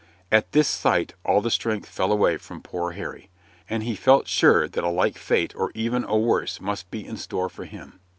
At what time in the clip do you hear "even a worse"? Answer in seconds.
5.75-6.59